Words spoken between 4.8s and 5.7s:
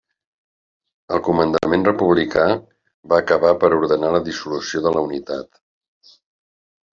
de la unitat.